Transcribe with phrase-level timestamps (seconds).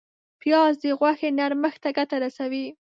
[0.41, 2.65] پیاز د غوښې نرمښت ته ګټه رسوي